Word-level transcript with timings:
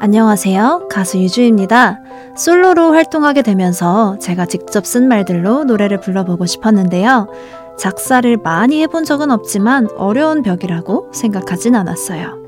안녕하세요. 0.00 0.86
가수 0.88 1.18
유주입니다. 1.18 1.98
솔로로 2.36 2.92
활동하게 2.92 3.42
되면서 3.42 4.16
제가 4.20 4.46
직접 4.46 4.86
쓴 4.86 5.08
말들로 5.08 5.64
노래를 5.64 5.98
불러보고 5.98 6.46
싶었는데요. 6.46 7.26
작사를 7.76 8.36
많이 8.36 8.80
해본 8.82 9.04
적은 9.04 9.32
없지만 9.32 9.88
어려운 9.96 10.42
벽이라고 10.42 11.10
생각하진 11.12 11.74
않았어요. 11.74 12.38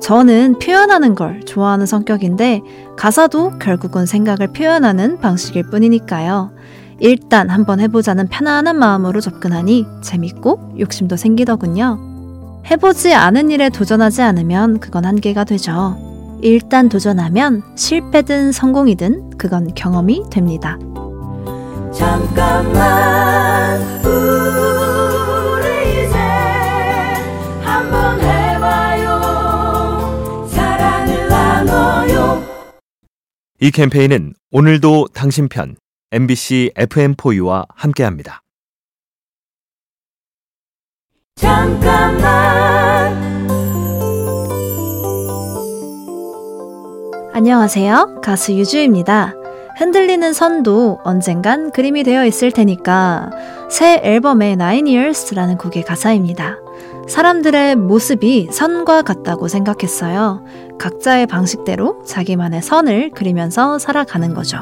저는 0.00 0.58
표현하는 0.58 1.14
걸 1.14 1.42
좋아하는 1.44 1.84
성격인데 1.84 2.62
가사도 2.96 3.58
결국은 3.58 4.06
생각을 4.06 4.48
표현하는 4.54 5.20
방식일 5.20 5.64
뿐이니까요. 5.64 6.52
일단 7.00 7.50
한번 7.50 7.80
해보자는 7.80 8.28
편안한 8.28 8.78
마음으로 8.78 9.20
접근하니 9.20 9.86
재밌고 10.00 10.76
욕심도 10.78 11.16
생기더군요. 11.16 12.62
해보지 12.70 13.12
않은 13.12 13.50
일에 13.50 13.68
도전하지 13.68 14.22
않으면 14.22 14.80
그건 14.80 15.04
한계가 15.04 15.44
되죠. 15.44 16.13
일단 16.44 16.90
도전하면 16.90 17.62
실패든 17.74 18.52
성공이든 18.52 19.38
그건 19.38 19.74
경험이 19.74 20.22
됩니다. 20.30 20.78
잠깐만 21.90 23.80
우리 24.04 26.04
이제 26.04 26.18
한번 27.62 28.20
해봐요 28.20 30.46
사랑을 30.48 31.28
나눠요 31.28 32.44
이 33.60 33.70
캠페인은 33.70 34.34
오늘도 34.50 35.08
당신 35.14 35.48
편 35.48 35.76
MBC 36.10 36.72
FM4U와 36.76 37.64
함께합니다. 37.74 38.42
잠깐만 41.36 42.83
안녕하세요. 47.36 48.20
가수 48.22 48.52
유주입니다. 48.52 49.34
흔들리는 49.76 50.32
선도 50.32 51.00
언젠간 51.02 51.72
그림이 51.72 52.04
되어 52.04 52.24
있을 52.24 52.52
테니까 52.52 53.28
새 53.68 54.00
앨범의 54.04 54.52
Nine 54.52 54.94
Years라는 54.94 55.58
곡의 55.58 55.82
가사입니다. 55.82 56.58
사람들의 57.08 57.74
모습이 57.74 58.50
선과 58.52 59.02
같다고 59.02 59.48
생각했어요. 59.48 60.44
각자의 60.78 61.26
방식대로 61.26 62.04
자기만의 62.04 62.62
선을 62.62 63.10
그리면서 63.10 63.80
살아가는 63.80 64.32
거죠. 64.32 64.58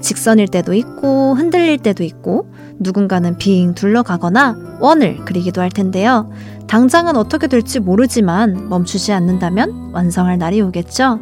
직선일 0.00 0.46
때도 0.46 0.72
있고 0.74 1.34
흔들릴 1.34 1.78
때도 1.78 2.04
있고 2.04 2.48
누군가는 2.78 3.36
빙 3.38 3.74
둘러가거나 3.74 4.76
원을 4.78 5.24
그리기도 5.24 5.60
할 5.60 5.68
텐데요. 5.68 6.30
당장은 6.68 7.16
어떻게 7.16 7.48
될지 7.48 7.80
모르지만 7.80 8.68
멈추지 8.68 9.12
않는다면 9.12 9.90
완성할 9.92 10.38
날이 10.38 10.60
오겠죠. 10.60 11.18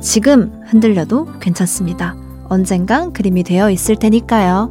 지금 0.00 0.62
흔들려도 0.66 1.38
괜찮습니다. 1.40 2.14
언젠간 2.48 3.12
그림이 3.12 3.42
되어 3.42 3.70
있을 3.70 3.96
테니까요. 3.96 4.70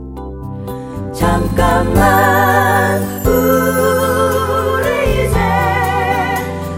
잠깐만 1.15 3.01
우리 3.25 5.25
이제 5.25 5.37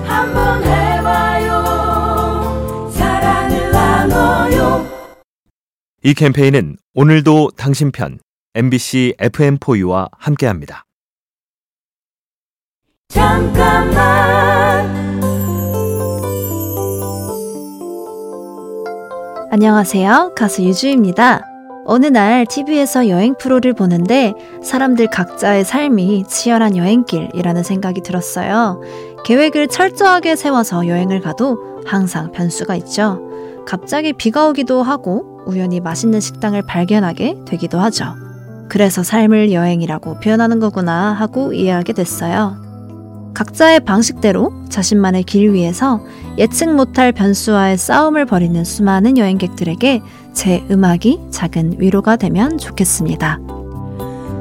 한번 0.06 0.64
해봐요 0.64 1.64
사랑을 2.92 3.72
나눠요 3.72 4.86
이 6.04 6.14
캠페인은 6.14 6.78
오늘도 6.94 7.52
당신 7.58 7.92
편 7.92 8.20
MBC 8.54 9.16
FM4U와 9.20 10.10
함께합니다. 10.18 10.86
잠깐만 13.10 14.17
안녕하세요. 19.60 20.34
가수 20.36 20.62
유주입니다. 20.62 21.42
어느 21.84 22.06
날 22.06 22.46
TV에서 22.46 23.10
여행 23.10 23.34
프로를 23.40 23.74
보는데 23.74 24.36
사람들 24.62 25.08
각자의 25.08 25.66
삶이 25.66 26.26
치열한 26.28 26.78
여행길이라는 26.78 27.64
생각이 27.64 28.02
들었어요. 28.02 28.80
계획을 29.26 29.70
철저하게 29.70 30.36
세워서 30.36 30.88
여행을 30.88 31.22
가도 31.22 31.82
항상 31.88 32.32
변수가 32.32 32.76
있죠. 32.76 33.20
갑자기 33.66 34.14
비가 34.14 34.48
오기도 34.48 34.84
하고 34.84 35.42
우연히 35.48 35.80
맛있는 35.80 36.20
식당을 36.20 36.62
발견하게 36.62 37.38
되기도 37.48 37.80
하죠. 37.80 38.14
그래서 38.70 39.02
삶을 39.02 39.54
여행이라고 39.54 40.20
표현하는 40.20 40.60
거구나 40.60 41.14
하고 41.14 41.52
이해하게 41.52 41.94
됐어요. 41.94 42.67
각자의 43.34 43.82
방식대로 43.82 44.54
자신만의 44.70 45.24
길 45.24 45.54
위에서 45.54 46.04
예측 46.38 46.74
못할 46.74 47.12
변수와의 47.12 47.78
싸움을 47.78 48.26
벌이는 48.26 48.64
수많은 48.64 49.18
여행객들에게 49.18 50.02
제 50.34 50.64
음악이 50.70 51.20
작은 51.32 51.78
위로가 51.80 52.16
되면 52.16 52.58
좋겠습니다. 52.58 53.40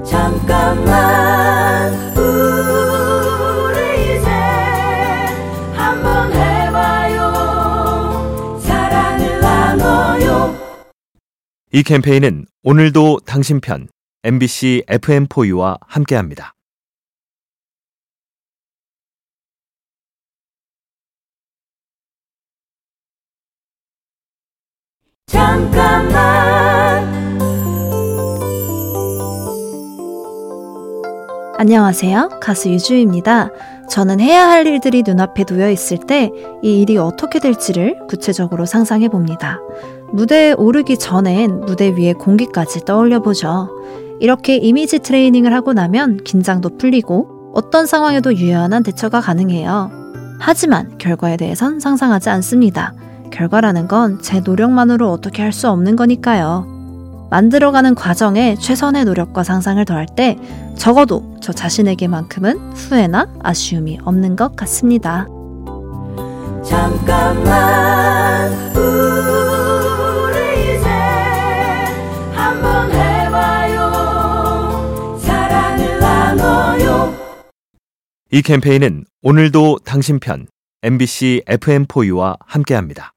잠깐만 0.04 1.66
이 11.76 11.82
캠페인은 11.82 12.46
오늘도 12.62 13.20
당신 13.26 13.60
편 13.60 13.88
MBC 14.24 14.84
FM4U와 14.88 15.76
함께합니다. 15.86 16.55
잠깐만 25.26 27.04
안녕하세요. 31.58 32.38
가수 32.40 32.68
유주입니다. 32.70 33.50
저는 33.90 34.20
해야 34.20 34.48
할 34.48 34.66
일들이 34.66 35.02
눈앞에 35.06 35.44
놓여 35.44 35.68
있을 35.70 35.98
때 35.98 36.30
이 36.62 36.80
일이 36.82 36.96
어떻게 36.96 37.38
될지를 37.40 38.06
구체적으로 38.08 38.66
상상해 38.66 39.08
봅니다. 39.08 39.58
무대에 40.12 40.52
오르기 40.52 40.96
전엔 40.98 41.60
무대 41.60 41.94
위의 41.96 42.14
공기까지 42.14 42.84
떠올려 42.84 43.20
보죠. 43.20 43.68
이렇게 44.20 44.56
이미지 44.56 45.00
트레이닝을 45.00 45.52
하고 45.52 45.72
나면 45.72 46.18
긴장도 46.24 46.78
풀리고 46.78 47.52
어떤 47.54 47.86
상황에도 47.86 48.34
유연한 48.34 48.82
대처가 48.82 49.20
가능해요. 49.20 49.90
하지만 50.38 50.96
결과에 50.98 51.36
대해선 51.36 51.80
상상하지 51.80 52.30
않습니다. 52.30 52.94
결과라는 53.30 53.88
건 53.88 54.18
제 54.20 54.40
노력만으로 54.40 55.10
어떻게 55.12 55.42
할 55.42 55.52
수 55.52 55.68
없는 55.70 55.96
거니까요. 55.96 57.28
만들어가는 57.30 57.94
과정에 57.94 58.56
최선의 58.56 59.04
노력과 59.04 59.42
상상을 59.42 59.84
더할 59.84 60.06
때 60.16 60.38
적어도 60.76 61.36
저 61.42 61.52
자신에게만큼은 61.52 62.72
후회나 62.74 63.28
아쉬움이 63.42 63.98
없는 64.04 64.36
것 64.36 64.54
같습니다. 64.56 65.26
잠깐만 66.64 68.66
이 78.32 78.42
캠페인은 78.42 79.04
오늘도 79.22 79.78
당신 79.84 80.18
편 80.18 80.46
MBC 80.82 81.42
FM4U와 81.46 82.36
함께합니다. 82.44 83.12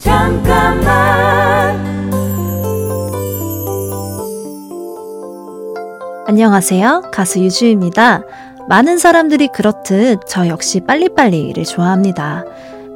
잠깐만 0.00 1.78
안녕하세요. 6.26 7.10
가수 7.12 7.40
유주입니다. 7.40 8.22
많은 8.68 8.96
사람들이 8.96 9.48
그렇듯 9.48 10.20
저 10.26 10.48
역시 10.48 10.80
빨리빨리를 10.80 11.62
좋아합니다. 11.64 12.44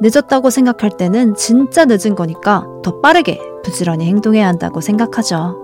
늦었다고 0.01 0.49
생각할 0.49 0.89
때는 0.97 1.35
진짜 1.35 1.85
늦은 1.85 2.15
거니까 2.15 2.65
더 2.83 2.99
빠르게 3.01 3.39
부지런히 3.63 4.07
행동해야 4.07 4.47
한다고 4.47 4.81
생각하죠. 4.81 5.57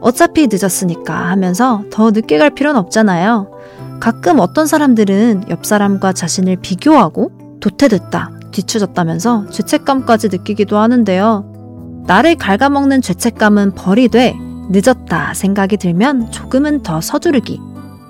어차피 0.00 0.48
늦었으니까 0.50 1.14
하면서 1.14 1.82
더 1.92 2.10
늦게 2.10 2.38
갈 2.38 2.50
필요는 2.50 2.78
없잖아요. 2.80 3.52
가끔 4.00 4.40
어떤 4.40 4.66
사람들은 4.66 5.44
옆 5.50 5.64
사람과 5.64 6.12
자신을 6.12 6.56
비교하고 6.56 7.30
도태됐다, 7.60 8.30
뒤처졌다면서 8.50 9.50
죄책감까지 9.50 10.28
느끼기도 10.28 10.78
하는데요. 10.78 12.04
나를 12.06 12.36
갉아먹는 12.36 13.02
죄책감은 13.02 13.74
버리되 13.74 14.34
늦었다 14.70 15.34
생각이 15.34 15.76
들면 15.76 16.30
조금은 16.30 16.82
더 16.82 17.00
서두르기, 17.00 17.60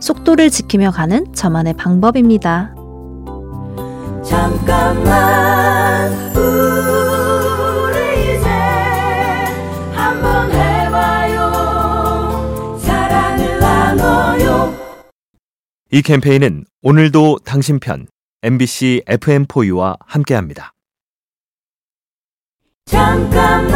속도를 0.01 0.51
지키며 0.51 0.91
가는 0.93 1.33
저만의 1.35 1.75
방법입니다. 1.75 2.75
잠깐만 4.25 6.13
우리 6.37 8.37
이제 8.37 8.49
한번 9.95 10.51
해봐요 10.53 11.39
사랑을 12.79 13.59
나눠요 13.59 14.75
이 15.91 16.03
캠페인은 16.03 16.65
오늘도 16.83 17.39
당신 17.45 17.81
편 17.81 18.07
MBC 18.41 19.03
FM4U와 19.09 19.97
함께합니다. 20.07 20.73
잠깐만 22.87 23.69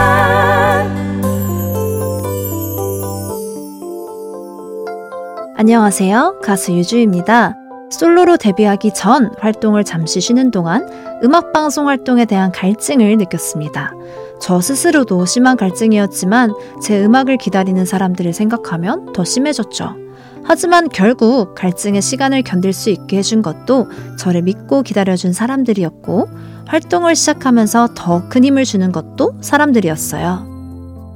안녕하세요. 5.56 6.38
가수 6.44 6.73
유주입니다. 6.73 7.55
솔로로 7.91 8.37
데뷔하기 8.37 8.94
전 8.94 9.32
활동을 9.41 9.82
잠시 9.82 10.20
쉬는 10.20 10.53
동안 10.53 10.88
음악방송 11.25 11.88
활동에 11.88 12.25
대한 12.25 12.53
갈증을 12.53 13.17
느꼈습니다. 13.19 13.93
저 14.41 14.61
스스로도 14.61 15.26
심한 15.26 15.56
갈증이었지만 15.56 16.53
제 16.81 17.05
음악을 17.05 17.37
기다리는 17.37 17.85
사람들을 17.85 18.32
생각하면 18.32 19.12
더 19.12 19.25
심해졌죠. 19.25 20.01
하지만 20.44 20.89
결국 20.89 21.55
갈증의 21.55 22.03
시간을 22.03 22.43
견딜 22.43 22.73
수 22.73 22.91
있게 22.91 23.19
해준 23.19 23.43
것도 23.43 23.89
저를 24.19 24.43
믿고 24.43 24.83
기다려준 24.83 25.33
사람들이었고 25.33 26.29
활동을 26.67 27.15
시작하면서 27.15 27.91
더 27.94 28.29
큰 28.29 28.44
힘을 28.44 28.65
주는 28.65 28.93
것도 28.93 29.35
사람들이었어요. 29.41 30.50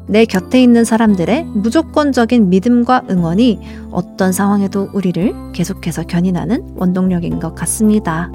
내 0.08 0.24
곁에 0.24 0.62
있는 0.62 0.84
사람들의 0.84 1.44
무조건적인 1.44 2.48
믿음과 2.50 3.02
응원이 3.10 3.60
어떤 3.90 4.32
상황에도 4.32 4.88
우리를 4.92 5.52
계속해서 5.52 6.04
견인하는 6.04 6.74
원동력인 6.76 7.40
것 7.40 7.54
같습니다. 7.56 8.30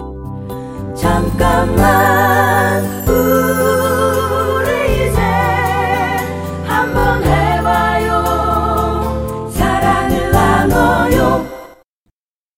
잠깐만 0.96 2.84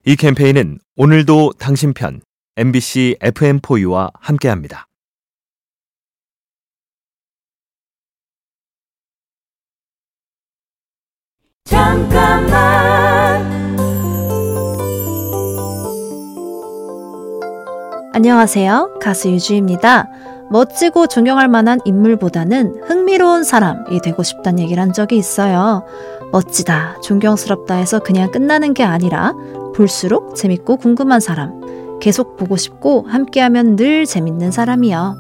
이 0.06 0.18
캠페인은 0.18 0.80
오늘도 0.98 1.54
당신 1.58 1.94
편 1.94 2.20
MBC 2.58 3.16
FM4U와 3.22 4.12
함께합니다. 4.20 4.88
잠깐만 11.64 12.54
안녕하세요. 18.14 19.00
가수 19.02 19.30
유주입니다. 19.30 20.10
멋지고 20.52 21.08
존경할 21.08 21.48
만한 21.48 21.80
인물보다는 21.86 22.84
흥미로운 22.84 23.46
사람이 23.46 24.02
되고 24.02 24.22
싶다는 24.22 24.60
얘기를 24.60 24.84
한 24.84 24.92
적이 24.92 25.16
있어요. 25.16 25.86
멋지다, 26.34 27.00
존경스럽다 27.00 27.76
해서 27.76 28.00
그냥 28.00 28.32
끝나는 28.32 28.74
게 28.74 28.84
아니라 28.84 29.34
볼수록 29.74 30.36
재밌고 30.36 30.78
궁금한 30.78 31.20
사람, 31.20 32.00
계속 32.00 32.38
보고 32.38 32.58
싶고 32.58 33.06
함께하면 33.08 33.76
늘 33.76 34.06
재밌는 34.06 34.52
사람이요. 34.52 35.16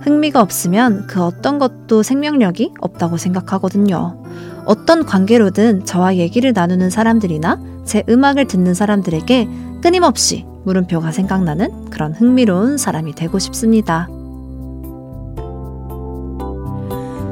흥미가 0.00 0.40
없으면 0.40 1.06
그 1.06 1.22
어떤 1.22 1.58
것도 1.58 2.02
생명력이 2.02 2.74
없다고 2.80 3.16
생각하거든요. 3.16 4.22
어떤 4.64 5.04
관계로든 5.04 5.84
저와 5.84 6.16
얘기를 6.16 6.52
나누는 6.52 6.90
사람들이나 6.90 7.60
제 7.84 8.04
음악을 8.08 8.46
듣는 8.46 8.74
사람들에게 8.74 9.48
끊임없이 9.82 10.46
물음표가 10.64 11.10
생각나는 11.10 11.90
그런 11.90 12.12
흥미로운 12.12 12.76
사람이 12.76 13.14
되고 13.14 13.38
싶습니다. 13.38 14.08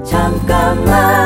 잠깐만 0.04 1.25